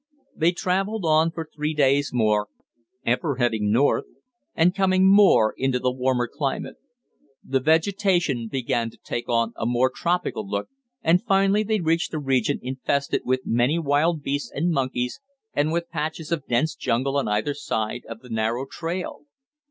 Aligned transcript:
They 0.35 0.51
traveled 0.51 1.05
on 1.05 1.29
for 1.29 1.45
three 1.55 1.75
days 1.75 2.09
more, 2.11 2.47
ever 3.05 3.35
heading 3.35 3.71
north, 3.71 4.05
and 4.55 4.73
coming 4.73 5.07
more 5.07 5.53
into 5.55 5.77
the 5.77 5.91
warmer 5.91 6.27
climate. 6.27 6.77
The 7.43 7.59
vegetation 7.59 8.47
began 8.47 8.89
to 8.89 8.97
take 8.97 9.29
on 9.29 9.53
a 9.55 9.67
more 9.67 9.91
tropical 9.93 10.49
look, 10.49 10.69
and 11.03 11.21
finally 11.23 11.61
they 11.61 11.81
reached 11.81 12.15
a 12.15 12.19
region 12.19 12.57
infested 12.63 13.21
with 13.25 13.45
many 13.45 13.77
wild 13.77 14.23
beasts 14.23 14.51
and 14.51 14.71
monkeys, 14.71 15.19
and 15.53 15.71
with 15.71 15.91
patches 15.91 16.31
of 16.31 16.47
dense 16.47 16.73
jungle 16.73 17.15
on 17.15 17.27
either 17.27 17.53
side 17.53 18.01
of 18.09 18.21
the 18.21 18.29
narrow 18.31 18.65
trail. 18.65 19.27